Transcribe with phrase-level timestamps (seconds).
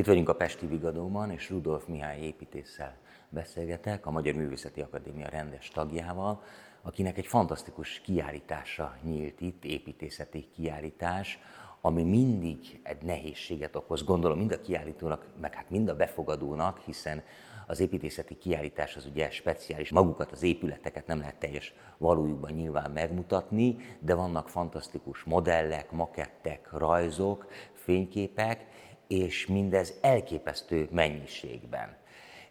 [0.00, 2.96] Itt vagyunk a Pesti Vigadóban, és Rudolf Mihály építéssel
[3.28, 6.42] beszélgetek, a Magyar Művészeti Akadémia rendes tagjával,
[6.82, 11.38] akinek egy fantasztikus kiállítása nyílt itt, építészeti kiállítás,
[11.80, 17.22] ami mindig egy nehézséget okoz, gondolom mind a kiállítónak, meg hát mind a befogadónak, hiszen
[17.66, 23.76] az építészeti kiállítás az ugye speciális, magukat, az épületeket nem lehet teljes valójukban nyilván megmutatni,
[23.98, 28.66] de vannak fantasztikus modellek, makettek, rajzok, fényképek,
[29.10, 31.96] és mindez elképesztő mennyiségben.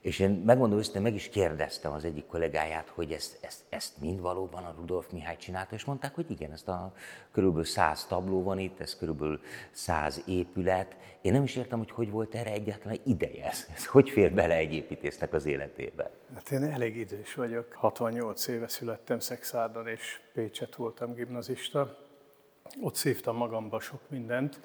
[0.01, 4.21] És én megmondom őszintén, meg is kérdeztem az egyik kollégáját, hogy ezt, ezt, ezt mind
[4.21, 6.93] valóban a Rudolf Mihály csinálta, és mondták, hogy igen, ezt a
[7.31, 9.39] körülbelül száz tabló van itt, ez körülbelül
[9.71, 10.95] száz épület.
[11.21, 13.45] Én nem is értem, hogy hogy volt erre egyáltalán ideje.
[13.45, 16.11] Ez, ez hogy fér bele egy építésznek az életébe?
[16.33, 17.73] Hát én elég idős vagyok.
[17.73, 21.97] 68 éve születtem Szexárdon, és Pécset voltam gimnazista.
[22.81, 24.59] Ott szívtam magamba sok mindent,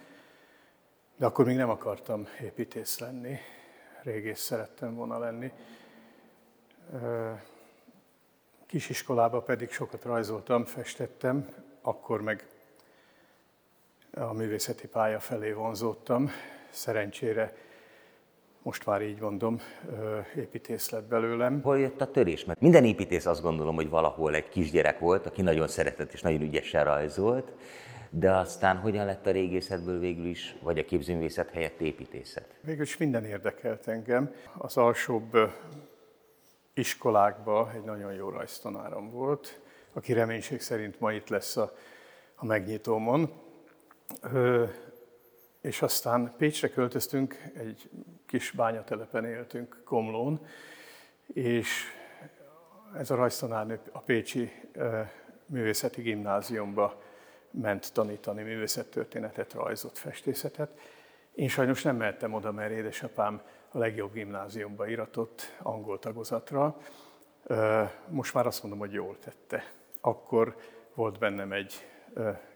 [1.17, 3.39] de akkor még nem akartam építész lenni
[4.05, 5.53] régész szerettem volna lenni.
[8.67, 11.49] Kisiskolába pedig sokat rajzoltam, festettem,
[11.83, 12.47] akkor meg
[14.15, 16.31] a művészeti pálya felé vonzódtam.
[16.71, 17.57] Szerencsére
[18.63, 19.61] most már így mondom,
[20.37, 21.63] építész lett belőlem.
[21.63, 22.45] Hol jött a törés?
[22.45, 26.41] Mert minden építész azt gondolom, hogy valahol egy kisgyerek volt, aki nagyon szeretett és nagyon
[26.41, 27.53] ügyesen rajzolt,
[28.17, 32.59] de aztán hogyan lett a régészetből végül is, vagy a képzőművészet helyett építészet?
[32.61, 34.35] Végül is minden érdekelt engem.
[34.59, 35.37] Az alsóbb
[36.75, 39.61] iskolákban egy nagyon jó rajztanárom volt,
[39.93, 41.73] aki reménység szerint ma itt lesz a,
[42.35, 43.33] a megnyitómon.
[44.23, 44.65] Ö,
[45.61, 47.91] és aztán Pécsre költöztünk, egy
[48.27, 50.47] kis bányatelepen éltünk Komlón,
[51.27, 51.85] és
[52.97, 54.53] ez a rajztanárnő a Pécsi
[55.47, 57.03] Művészeti Gimnáziumba
[57.61, 60.79] ment tanítani művészettörténetet, rajzot, festészetet.
[61.35, 66.77] Én sajnos nem mehettem oda, mert édesapám a legjobb gimnáziumba iratott angol tagozatra.
[68.09, 69.73] Most már azt mondom, hogy jól tette.
[70.01, 70.57] Akkor
[70.95, 71.87] volt bennem egy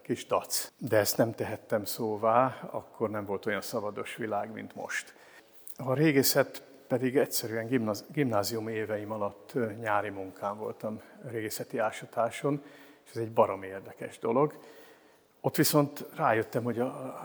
[0.02, 5.14] kis dac, de ezt nem tehettem szóvá, akkor nem volt olyan szabados világ, mint most.
[5.76, 11.00] A régészet pedig egyszerűen gimnázium éveim alatt nyári munkám voltam
[11.30, 12.62] régészeti ásatáson,
[13.04, 14.58] és ez egy barom érdekes dolog.
[15.40, 17.18] Ott viszont rájöttem, hogy a,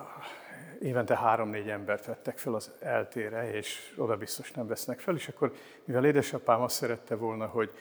[0.81, 5.53] évente három-négy embert vettek fel az eltére, és oda biztos nem vesznek fel, és akkor,
[5.83, 7.71] mivel édesapám azt szerette volna, hogy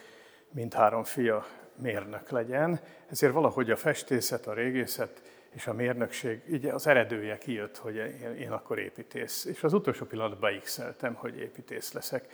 [0.51, 6.87] mindhárom fia mérnök legyen, ezért valahogy a festészet, a régészet és a mérnökség, így az
[6.87, 9.45] eredője kijött, hogy én, én akkor építész.
[9.45, 12.33] És az utolsó pillanatban beixeltem, hogy építész leszek.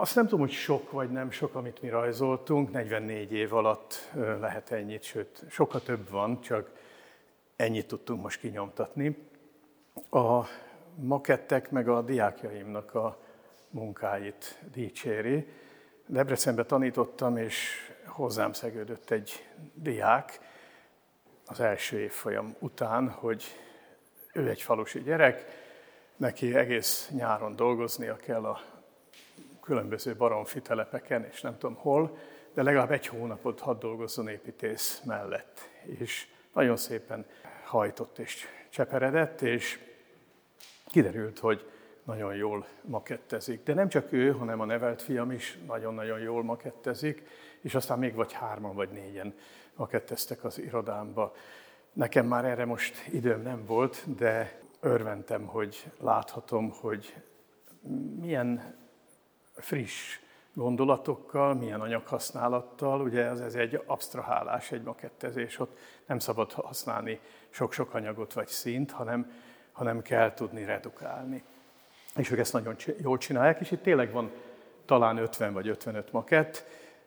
[0.00, 4.70] Azt nem tudom, hogy sok vagy nem sok, amit mi rajzoltunk, 44 év alatt lehet
[4.70, 6.70] ennyit, sőt, sokkal több van, csak
[7.56, 9.28] ennyit tudtunk most kinyomtatni.
[10.10, 10.44] A
[10.94, 13.18] makettek meg a diákjaimnak a
[13.70, 15.46] munkáit dicséri.
[16.06, 20.40] Debrecenbe tanítottam, és hozzám szegődött egy diák
[21.46, 23.44] az első évfolyam után, hogy
[24.32, 25.44] ő egy falusi gyerek,
[26.16, 28.71] neki egész nyáron dolgoznia kell a
[29.62, 32.16] különböző baromfi telepeken, és nem tudom hol,
[32.54, 35.60] de legalább egy hónapot hadd dolgozzon építész mellett.
[35.82, 37.26] És nagyon szépen
[37.64, 39.78] hajtott és cseperedett, és
[40.86, 41.70] kiderült, hogy
[42.04, 43.62] nagyon jól makettezik.
[43.62, 47.22] De nem csak ő, hanem a nevelt fiam is nagyon-nagyon jól makettezik,
[47.60, 49.34] és aztán még vagy hárman vagy négyen
[49.74, 51.34] maketteztek az irodámba.
[51.92, 57.16] Nekem már erre most időm nem volt, de örventem, hogy láthatom, hogy
[58.20, 58.80] milyen
[59.54, 60.20] friss
[60.54, 67.20] gondolatokkal, milyen anyaghasználattal, ugye ez, ez egy absztrahálás, egy makettezés, ott nem szabad használni
[67.50, 69.32] sok-sok anyagot vagy színt, hanem,
[69.72, 71.42] hanem kell tudni redukálni.
[72.16, 74.30] És ők ezt nagyon jól csinálják, és itt tényleg van
[74.84, 76.64] talán 50 vagy 55 makett,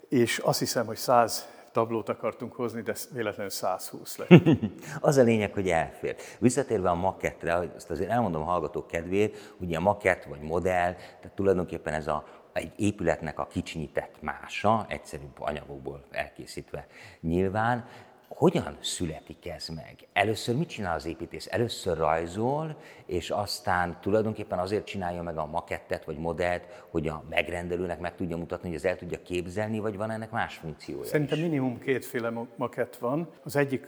[0.10, 4.30] és azt hiszem, hogy 100 tablót akartunk hozni, de véletlenül 120 lett.
[5.02, 6.16] az a lényeg, hogy elfér.
[6.40, 11.32] Visszatérve a makettre, azt azért elmondom a hallgatók kedvéért, ugye a makett vagy modell, tehát
[11.36, 16.88] tulajdonképpen ez a egy épületnek a kicsinyített mása, egyszerűbb anyagokból elkészítve
[17.22, 17.86] nyilván,
[18.36, 19.96] hogyan születik ez meg?
[20.14, 21.48] Először mit csinál az építész?
[21.52, 28.00] Először rajzol, és aztán tulajdonképpen azért csinálja meg a makettet vagy modellt, hogy a megrendelőnek
[28.00, 31.44] meg tudja mutatni, hogy ez el tudja képzelni, vagy van ennek más funkciója Szerintem is?
[31.44, 33.30] minimum kétféle makett van.
[33.44, 33.88] Az egyik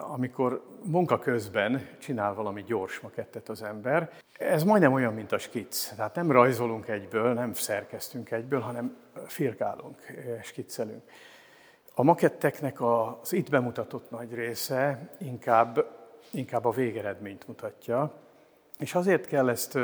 [0.00, 4.10] amikor munka közben csinál valami gyors makettet az ember.
[4.38, 5.94] Ez majdnem olyan, mint a skic.
[5.96, 8.96] Tehát nem rajzolunk egyből, nem szerkesztünk egyből, hanem
[9.26, 9.98] firkálunk,
[10.42, 11.02] skiccelünk.
[11.94, 15.86] A maketteknek az itt bemutatott nagy része inkább,
[16.30, 18.12] inkább a végeredményt mutatja,
[18.78, 19.78] És azért kell ezt,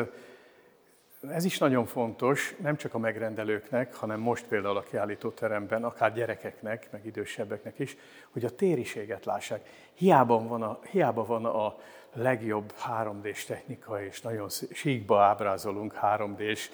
[1.31, 6.89] ez is nagyon fontos, nem csak a megrendelőknek, hanem most például a kiállítóteremben, akár gyerekeknek,
[6.91, 7.97] meg idősebbeknek is,
[8.31, 9.69] hogy a tériséget lássák.
[9.95, 11.77] Hiába van a, hiába van a
[12.13, 16.71] legjobb 3D-s technika, és nagyon síkba ábrázolunk 3D-s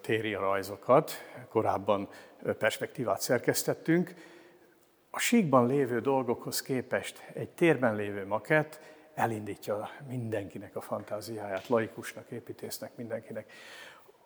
[0.00, 1.12] téri rajzokat,
[1.48, 2.08] korábban
[2.58, 4.14] perspektívát szerkesztettünk.
[5.16, 8.80] A síkban lévő dolgokhoz képest egy térben lévő makett
[9.14, 13.52] elindítja mindenkinek a fantáziáját, laikusnak, építésznek, mindenkinek.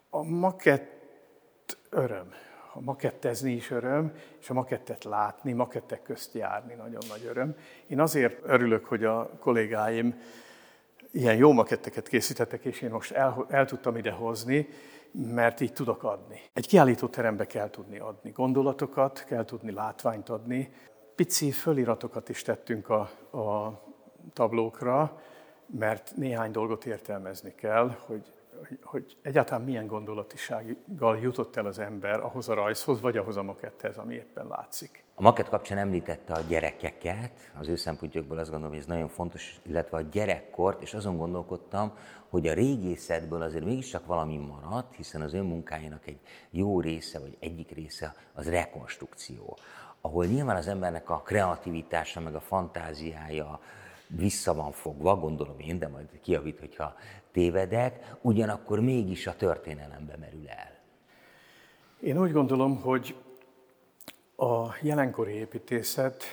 [0.09, 2.33] A makett öröm.
[2.73, 7.55] A makettezni is öröm, és a makettet látni, makettek közt járni nagyon nagy öröm.
[7.87, 10.21] Én azért örülök, hogy a kollégáim
[11.11, 14.67] ilyen jó maketteket készítettek, és én most el, el tudtam ide hozni,
[15.11, 16.41] mert így tudok adni.
[16.53, 20.73] Egy kiállítóterembe kell tudni adni gondolatokat, kell tudni látványt adni.
[21.15, 22.99] Pici föliratokat is tettünk a,
[23.37, 23.81] a
[24.33, 25.21] tablókra,
[25.79, 28.31] mert néhány dolgot értelmezni kell, hogy,
[28.83, 33.97] hogy egyáltalán milyen gondolatisággal jutott el az ember ahhoz a rajzhoz, vagy ahhoz a maketthez,
[33.97, 35.03] ami éppen látszik.
[35.15, 39.59] A maket kapcsán említette a gyerekeket, az ő szempontjukból azt gondolom, hogy ez nagyon fontos,
[39.61, 41.93] illetve a gyerekkort, és azon gondolkodtam,
[42.29, 46.19] hogy a régészetből azért mégiscsak valami maradt, hiszen az ön munkájának egy
[46.49, 49.57] jó része, vagy egyik része az rekonstrukció,
[50.01, 53.59] ahol nyilván az embernek a kreativitása, meg a fantáziája
[54.15, 56.95] vissza van fogva, gondolom én, de majd kiavít, hogyha
[57.31, 60.79] tévedek, ugyanakkor mégis a történelembe merül el.
[61.99, 63.15] Én úgy gondolom, hogy
[64.35, 66.23] a jelenkori építészet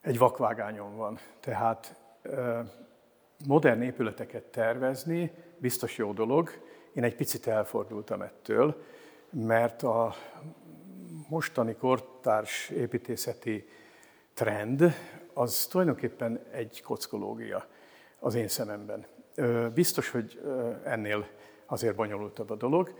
[0.00, 1.18] egy vakvágányon van.
[1.40, 1.96] Tehát
[3.46, 6.50] modern épületeket tervezni biztos jó dolog.
[6.92, 8.82] Én egy picit elfordultam ettől,
[9.30, 10.14] mert a
[11.28, 13.68] mostani kortárs építészeti
[14.34, 14.94] trend
[15.38, 17.66] az tulajdonképpen egy kockológia
[18.18, 19.06] az én szememben.
[19.74, 20.40] Biztos, hogy
[20.84, 21.26] ennél
[21.66, 22.94] azért bonyolultabb a dolog,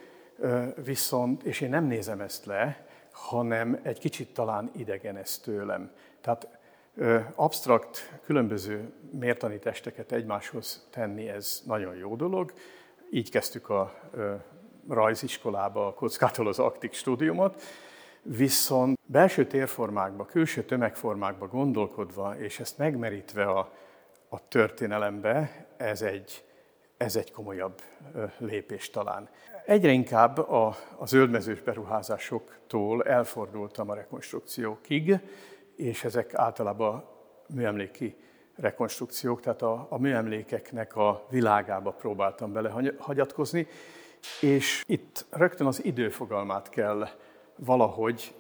[0.85, 5.93] viszont, és én nem nézem ezt le, hanem egy kicsit talán idegen ez tőlem.
[6.21, 6.49] Tehát
[7.35, 12.53] absztrakt, különböző mértani testeket egymáshoz tenni, ez nagyon jó dolog.
[13.11, 13.95] Így kezdtük a
[14.89, 17.63] rajziskolába, a kockától az aktik stúdiumot,
[18.23, 23.73] viszont belső térformákba, külső tömegformákba gondolkodva, és ezt megmerítve a,
[24.29, 26.45] a történelembe, ez egy,
[26.97, 27.83] ez egy komolyabb
[28.39, 29.29] lépés talán.
[29.67, 35.19] Egyre inkább a, a zöldmezős beruházásoktól elfordultam a rekonstrukciókig,
[35.77, 37.05] és ezek általában
[37.55, 38.17] műemléki
[38.57, 43.67] rekonstrukciók, tehát a, a műemlékeknek a világába próbáltam belehagyatkozni,
[44.41, 47.09] és itt rögtön az időfogalmát kell
[47.59, 48.35] valahogy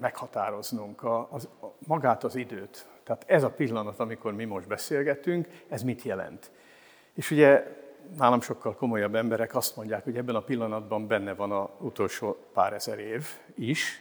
[0.00, 2.86] meghatároznunk, a, az, a, magát az időt.
[3.04, 6.50] Tehát ez a pillanat, amikor mi most beszélgetünk, ez mit jelent?
[7.14, 7.76] És ugye
[8.16, 12.72] nálam sokkal komolyabb emberek azt mondják, hogy ebben a pillanatban benne van a utolsó pár
[12.72, 14.00] ezer év is,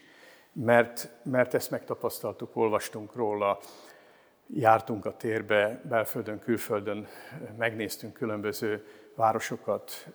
[0.52, 3.60] mert, mert ezt megtapasztaltuk, olvastunk róla,
[4.48, 7.08] jártunk a térbe, belföldön, külföldön,
[7.58, 8.86] megnéztünk különböző
[9.16, 10.08] városokat,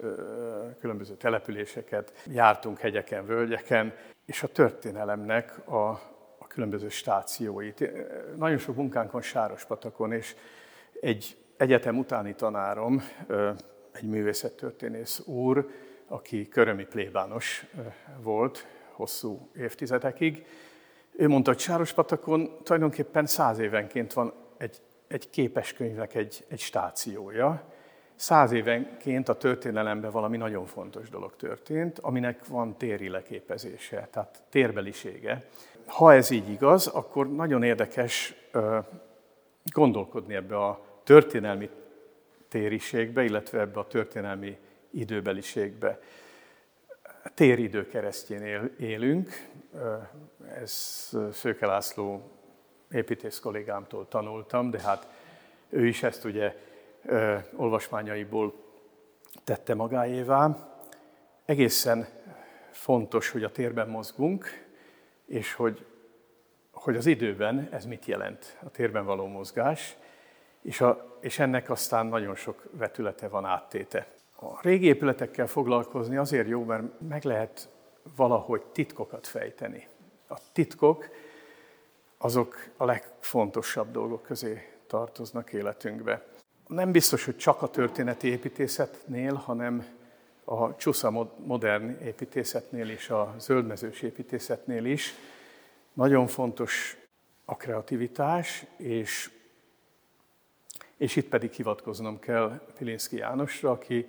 [0.81, 3.94] különböző településeket, jártunk hegyeken, völgyeken,
[4.26, 5.88] és a történelemnek a,
[6.38, 7.91] a különböző stációit.
[8.37, 10.37] Nagyon sok munkánk van Sárospatakon, és
[11.00, 13.02] egy egyetem utáni tanárom,
[13.93, 15.71] egy művészettörténész úr,
[16.07, 17.66] aki körömi plébános
[18.23, 20.47] volt, hosszú évtizedekig.
[21.16, 27.62] Ő mondta, hogy Sárospatakon tulajdonképpen száz évenként van egy, egy képeskönyvnek egy, egy stációja.
[28.20, 35.44] Száz évenként a történelemben valami nagyon fontos dolog történt, aminek van téri leképezése, tehát térbelisége.
[35.86, 38.34] Ha ez így igaz, akkor nagyon érdekes
[39.72, 41.70] gondolkodni ebbe a történelmi
[42.48, 44.58] tériségbe, illetve ebbe a történelmi
[44.90, 45.98] időbeliségbe
[47.34, 49.48] téridő keresztjén élünk.
[50.54, 50.72] Ez
[51.32, 52.30] Szőke László
[52.90, 55.08] építész kollégámtól tanultam, de hát
[55.68, 56.68] ő is ezt ugye
[57.57, 58.54] olvasmányaiból
[59.45, 60.69] tette magáévá.
[61.45, 62.07] Egészen
[62.71, 64.69] fontos, hogy a térben mozgunk,
[65.26, 65.87] és hogy,
[66.73, 69.97] hogy az időben ez mit jelent, a térben való mozgás,
[70.62, 74.07] és, a, és ennek aztán nagyon sok vetülete van áttéte.
[74.37, 77.69] A régi épületekkel foglalkozni azért jó, mert meg lehet
[78.16, 79.88] valahogy titkokat fejteni.
[80.28, 81.09] A titkok
[82.19, 86.26] azok a legfontosabb dolgok közé tartoznak életünkbe.
[86.70, 89.86] Nem biztos, hogy csak a történeti építészetnél, hanem
[90.44, 95.14] a csúsza modern építészetnél és a zöldmezős építészetnél is.
[95.92, 96.96] Nagyon fontos
[97.44, 99.30] a kreativitás, és,
[100.96, 104.08] És itt pedig hivatkoznom kell Pilinszki Jánosra, aki,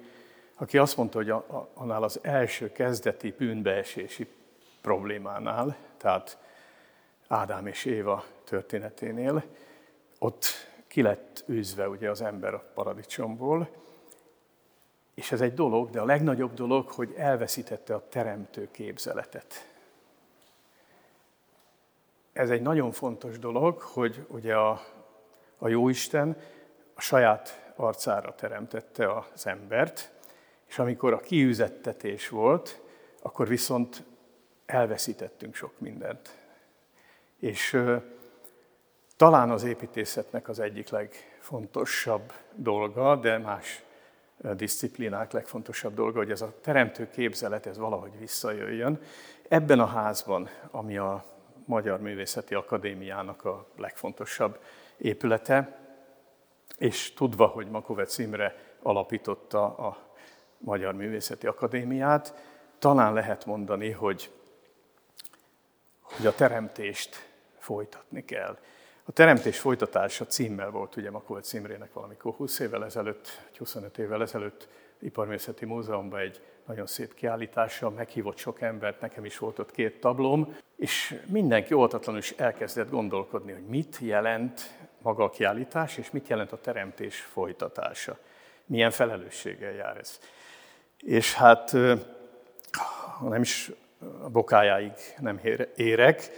[0.56, 4.28] aki azt mondta, hogy a, a, annál az első kezdeti bűnbeesési
[4.82, 6.38] problémánál, tehát
[7.28, 9.44] Ádám és Éva történeténél,
[10.20, 13.70] ott ki lett űzve ugye az ember a paradicsomból,
[15.14, 19.70] és ez egy dolog, de a legnagyobb dolog, hogy elveszítette a teremtő képzeletet.
[22.34, 24.82] Ez egy nagyon fontos dolog, hogy ugye a,
[25.58, 26.38] a Jóisten
[26.94, 30.12] a saját arcára teremtette az embert,
[30.68, 32.82] és amikor a kiüzettetés volt,
[33.22, 34.04] akkor viszont
[34.66, 36.40] elveszítettünk sok mindent.
[37.40, 37.78] És
[39.22, 43.84] talán az építészetnek az egyik legfontosabb dolga, de más
[44.54, 49.00] disziplinák legfontosabb dolga, hogy ez a teremtő képzelet, ez valahogy visszajöjjön.
[49.48, 51.26] Ebben a házban, ami a
[51.66, 54.60] Magyar Művészeti Akadémiának a legfontosabb
[54.98, 55.80] épülete,
[56.78, 59.98] és tudva, hogy Makovec Imre alapította a
[60.58, 62.34] Magyar Művészeti Akadémiát,
[62.80, 64.32] talán lehet mondani, hogy,
[66.02, 68.58] hogy a teremtést folytatni kell.
[69.12, 73.28] A teremtés folytatása címmel volt ugye Makovec Imrének valamikor 20 évvel ezelőtt,
[73.58, 74.68] 25 évvel ezelőtt
[75.00, 80.56] Iparművészeti Múzeumban egy nagyon szép kiállítása, meghívott sok embert, nekem is volt ott két tablóm,
[80.76, 86.52] és mindenki oltatlanul is elkezdett gondolkodni, hogy mit jelent maga a kiállítás, és mit jelent
[86.52, 88.18] a teremtés folytatása.
[88.66, 90.20] Milyen felelősséggel jár ez.
[91.00, 91.72] És hát,
[93.22, 93.72] nem is
[94.24, 95.40] a bokájáig nem
[95.76, 96.30] érek,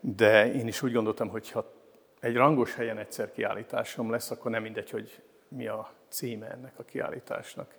[0.00, 1.78] de én is úgy gondoltam, hogy ha
[2.20, 6.84] egy rangos helyen egyszer kiállításom lesz, akkor nem mindegy, hogy mi a címe ennek a
[6.84, 7.74] kiállításnak.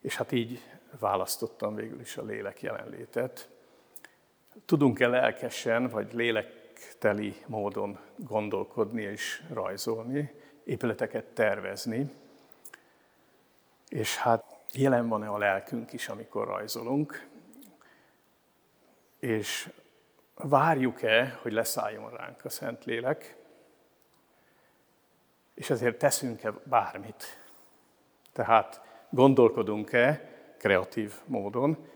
[0.00, 0.60] És hát így
[0.98, 3.48] választottam végül is a lélek jelenlétet.
[4.64, 12.10] Tudunk-e lelkesen, vagy lélekteli módon gondolkodni és rajzolni, épületeket tervezni,
[13.88, 17.28] és hát jelen van-e a lelkünk is, amikor rajzolunk,
[19.18, 19.70] és
[20.34, 23.36] várjuk-e, hogy leszálljon ránk a Szentlélek,
[25.54, 27.24] és ezért teszünk-e bármit.
[28.32, 31.86] Tehát gondolkodunk-e kreatív módon,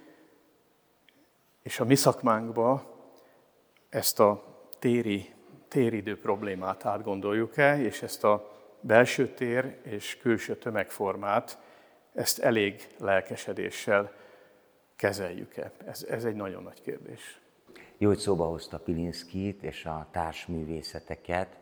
[1.62, 2.94] és a mi szakmánkba
[3.88, 4.44] ezt a
[4.78, 5.34] téri,
[5.68, 11.58] téridő problémát átgondoljuk-e, és ezt a belső tér és külső tömegformát,
[12.14, 14.12] ezt elég lelkesedéssel
[14.96, 15.72] kezeljük-e?
[15.86, 17.40] Ez, ez egy nagyon nagy kérdés.
[17.98, 21.58] Jó, hogy szóba hozta Pilinszkit és a társművészeteket,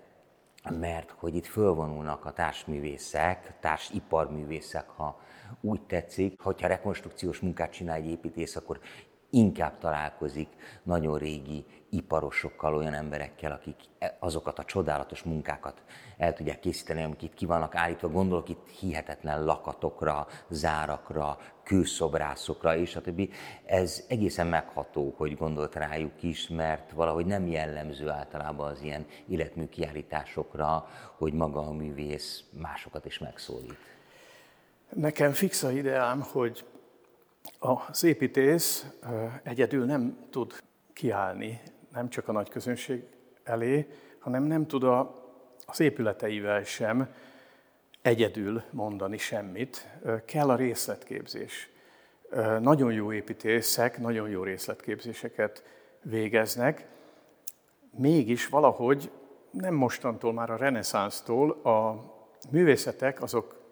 [0.71, 5.21] mert hogy itt fölvonulnak a társművészek, társiparművészek, ha
[5.61, 8.80] úgy tetszik, hogyha rekonstrukciós munkát csinál egy építész, akkor
[9.35, 10.49] inkább találkozik
[10.83, 15.83] nagyon régi iparosokkal, olyan emberekkel, akik e- azokat a csodálatos munkákat
[16.17, 18.09] el tudják készíteni, amik itt ki vannak állítva.
[18.09, 23.31] Gondolok itt hihetetlen lakatokra, zárakra, kőszobrászokra és a többi.
[23.67, 29.69] Ez egészen megható, hogy gondolt rájuk is, mert valahogy nem jellemző általában az ilyen életmű
[29.69, 33.79] kiállításokra, hogy maga a művész másokat is megszólít.
[34.95, 36.64] Nekem fix a ideám, hogy
[37.59, 38.87] az építész
[39.43, 41.61] egyedül nem tud kiállni,
[41.93, 43.05] nem csak a nagy közönség
[43.43, 43.87] elé,
[44.19, 45.25] hanem nem tud a,
[45.67, 47.15] az épületeivel sem
[48.03, 49.89] egyedül mondani semmit.
[50.25, 51.71] Kell a részletképzés.
[52.61, 55.65] Nagyon jó építészek, nagyon jó részletképzéseket
[56.03, 56.87] végeznek,
[57.91, 59.11] mégis valahogy
[59.51, 62.05] nem mostantól, már a reneszánsztól a
[62.51, 63.63] művészetek azok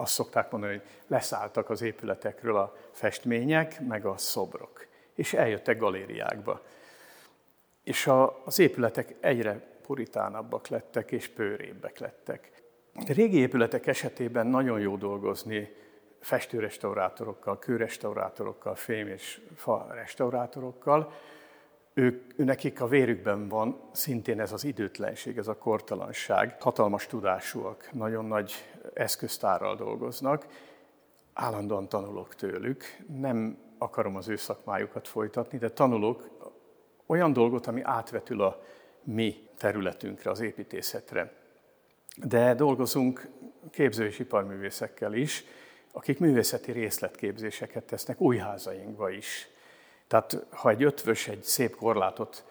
[0.00, 6.62] azt szokták mondani, hogy leszálltak az épületekről a festmények, meg a szobrok, és eljöttek galériákba.
[7.82, 12.50] És a, az épületek egyre puritánabbak lettek, és pőrébbek lettek.
[13.06, 15.72] Régi épületek esetében nagyon jó dolgozni
[16.20, 21.12] festőrestaurátorokkal, kőrestaurátorokkal, fém és fa restaurátorokkal.
[21.94, 26.56] Ők, nekik a vérükben van szintén ez az időtlenség, ez a kortalanság.
[26.60, 28.52] Hatalmas tudásúak, nagyon nagy
[28.94, 30.46] eszköztárral dolgoznak,
[31.32, 32.84] állandóan tanulok tőlük,
[33.18, 36.28] nem akarom az ő szakmájukat folytatni, de tanulok
[37.06, 38.62] olyan dolgot, ami átvetül a
[39.02, 41.32] mi területünkre, az építészetre.
[42.24, 43.28] De dolgozunk
[43.70, 45.44] képző- és iparművészekkel is,
[45.92, 49.48] akik művészeti részletképzéseket tesznek új házainkba is.
[50.06, 52.44] Tehát ha egy ötvös egy szép korlátot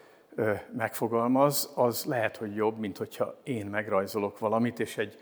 [0.78, 5.20] megfogalmaz, az lehet, hogy jobb, mint hogyha én megrajzolok valamit, és egy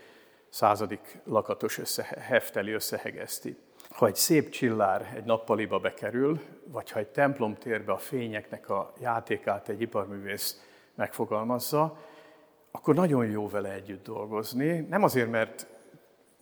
[0.48, 3.56] századik lakatos össze, hefteli összehegeszti.
[3.90, 9.68] Ha egy szép csillár egy nappaliba bekerül, vagy ha egy templomtérbe a fényeknek a játékát
[9.68, 10.62] egy iparművész
[10.94, 11.98] megfogalmazza,
[12.70, 14.78] akkor nagyon jó vele együtt dolgozni.
[14.78, 15.66] Nem azért, mert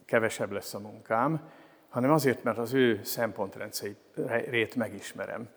[0.04, 1.50] kevesebb lesz a munkám,
[1.88, 5.48] hanem azért, mert az ő szempontrendszerét megismerem.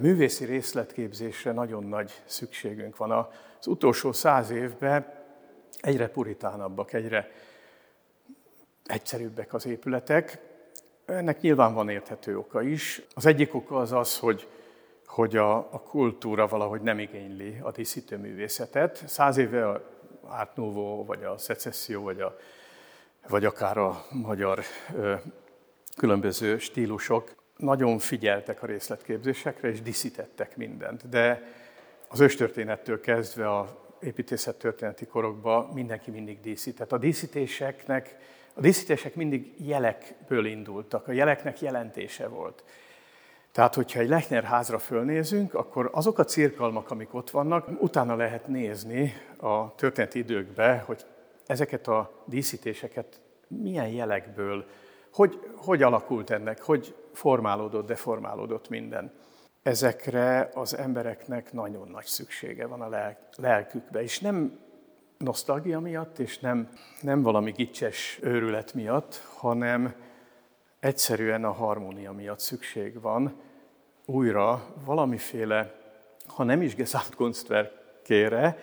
[0.00, 3.10] Művészi részletképzésre nagyon nagy szükségünk van.
[3.58, 5.23] Az utolsó száz évben
[5.84, 7.30] egyre puritánabbak, egyre
[8.84, 10.38] egyszerűbbek az épületek.
[11.04, 13.02] Ennek nyilván van érthető oka is.
[13.14, 14.48] Az egyik oka az az, hogy,
[15.06, 19.02] hogy a, a kultúra valahogy nem igényli a díszítőművészetet.
[19.06, 19.82] Száz éve a
[20.20, 22.36] Art Nouveau, vagy a szecesszió, vagy, a,
[23.28, 24.60] vagy akár a magyar
[24.96, 25.14] ö,
[25.96, 31.08] különböző stílusok nagyon figyeltek a részletképzésekre, és diszítettek mindent.
[31.08, 31.42] De
[32.08, 36.92] az őstörténettől kezdve a építészettörténeti korokban mindenki mindig díszített.
[36.92, 38.16] A díszítéseknek,
[38.54, 42.64] a díszítések mindig jelekből indultak, a jeleknek jelentése volt.
[43.52, 48.46] Tehát, hogyha egy Lechner házra fölnézünk, akkor azok a cirkalmak, amik ott vannak, utána lehet
[48.46, 51.04] nézni a történeti időkbe, hogy
[51.46, 54.66] ezeket a díszítéseket milyen jelekből,
[55.12, 59.12] hogy, hogy alakult ennek, hogy formálódott, deformálódott minden.
[59.64, 64.58] Ezekre az embereknek nagyon nagy szüksége van a lelkükbe, és nem
[65.18, 66.68] nosztalgia miatt, és nem,
[67.00, 69.94] nem valami gicses őrület miatt, hanem
[70.80, 73.40] egyszerűen a harmónia miatt szükség van
[74.04, 75.74] újra valamiféle,
[76.26, 78.58] ha nem is Gesamtkunstwerkére,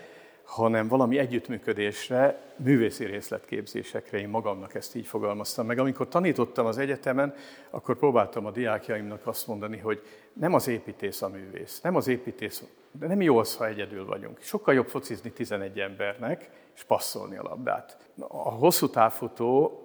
[0.51, 5.79] hanem valami együttműködésre, művészi részletképzésekre, én magamnak ezt így fogalmaztam meg.
[5.79, 7.33] Amikor tanítottam az egyetemen,
[7.69, 10.01] akkor próbáltam a diákjaimnak azt mondani, hogy
[10.33, 14.41] nem az építész a művész, nem az építész, de nem jó az, ha egyedül vagyunk.
[14.41, 17.97] Sokkal jobb focizni 11 embernek, és passzolni a labdát.
[18.27, 19.81] A hosszú távfutó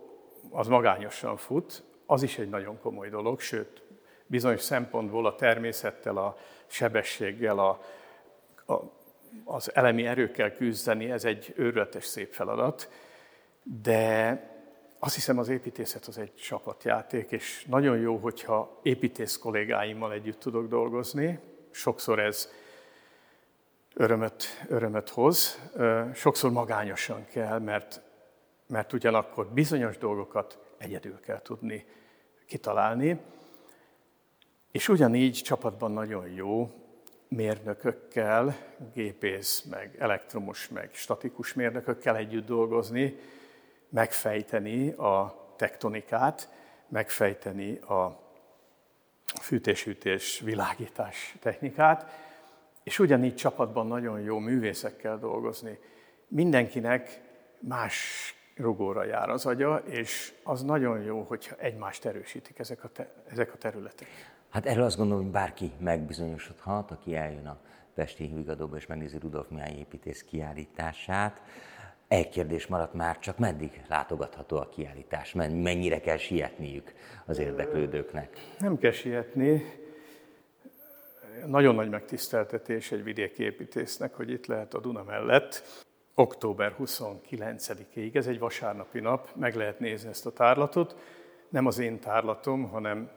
[0.50, 3.82] az magányosan fut, az is egy nagyon komoly dolog, sőt,
[4.26, 7.80] bizonyos szempontból a természettel, a sebességgel, a,
[8.72, 8.95] a
[9.44, 12.90] az elemi erőkkel küzdeni, ez egy őrületes szép feladat,
[13.82, 14.40] de
[14.98, 20.68] azt hiszem az építészet az egy csapatjáték, és nagyon jó, hogyha építész kollégáimmal együtt tudok
[20.68, 21.38] dolgozni.
[21.70, 22.48] Sokszor ez
[23.94, 25.60] örömöt, örömöt hoz,
[26.14, 28.00] sokszor magányosan kell, mert,
[28.66, 31.86] mert ugyanakkor bizonyos dolgokat egyedül kell tudni
[32.46, 33.20] kitalálni.
[34.72, 36.70] És ugyanígy csapatban nagyon jó,
[37.28, 38.56] mérnökökkel,
[38.92, 43.16] gépész, meg elektromos, meg statikus mérnökökkel együtt dolgozni,
[43.88, 46.50] megfejteni a tektonikát,
[46.88, 48.20] megfejteni a
[49.40, 52.24] fűtés-hűtés, világítás technikát,
[52.82, 55.78] és ugyanígy csapatban nagyon jó művészekkel dolgozni.
[56.28, 57.20] Mindenkinek
[57.58, 63.12] más rugóra jár az agya, és az nagyon jó, hogyha egymást erősítik ezek a, te,
[63.28, 64.35] ezek a területek.
[64.56, 67.58] Hát erről azt gondolom, hogy bárki megbizonyosodhat, aki eljön a
[67.94, 71.42] Pesti Vigadóba és megnézi Rudolf Mihály építész kiállítását.
[72.08, 75.32] Egy kérdés maradt már, csak meddig látogatható a kiállítás?
[75.32, 76.92] Mennyire kell sietniük
[77.26, 78.36] az érdeklődőknek?
[78.58, 79.62] Nem kell sietni.
[81.46, 85.62] Nagyon nagy megtiszteltetés egy vidéki építésznek, hogy itt lehet a Duna mellett.
[86.14, 90.96] Október 29-ig, ez egy vasárnapi nap, meg lehet nézni ezt a tárlatot.
[91.48, 93.10] Nem az én tárlatom, hanem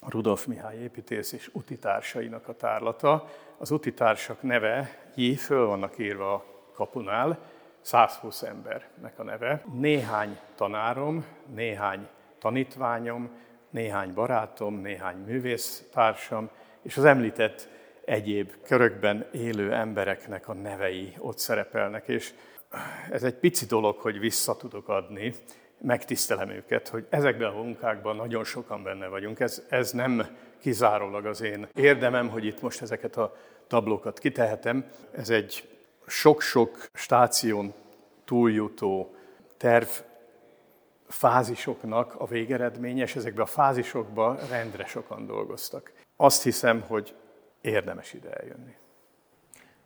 [0.00, 3.28] Rudolf Mihály építész és utitársainak a tárlata.
[3.58, 7.38] Az utitársak neve, jé, föl vannak írva a kapunál,
[7.80, 9.64] 120 embernek a neve.
[9.72, 13.30] Néhány tanárom, néhány tanítványom,
[13.70, 16.50] néhány barátom, néhány művésztársam,
[16.82, 17.68] és az említett
[18.04, 22.34] egyéb körökben élő embereknek a nevei ott szerepelnek, és
[23.10, 25.34] ez egy pici dolog, hogy vissza tudok adni
[25.80, 29.40] megtisztelem őket, hogy ezekben a munkákban nagyon sokan benne vagyunk.
[29.40, 30.26] Ez, ez nem
[30.58, 33.36] kizárólag az én érdemem, hogy itt most ezeket a
[33.66, 34.84] tablókat kitehetem.
[35.12, 35.68] Ez egy
[36.06, 37.74] sok-sok stáción
[38.24, 39.14] túljutó
[39.56, 39.88] terv
[41.08, 45.92] fázisoknak a végeredménye, és ezekben a fázisokban rendre sokan dolgoztak.
[46.16, 47.14] Azt hiszem, hogy
[47.60, 48.76] érdemes ide eljönni.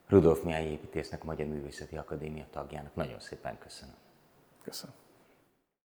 [0.08, 3.94] Rudolf Mihály építésznek, a Magyar Művészeti Akadémia tagjának nagyon szépen köszönöm.
[4.62, 4.94] Köszönöm.